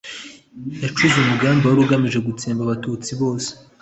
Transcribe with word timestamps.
yacuze 0.83 1.15
umugambi 1.19 1.63
wari 1.65 1.79
ugamije 1.83 2.19
gutsemba 2.27 2.61
Abatutsi 2.63 3.11
bose 3.21 3.49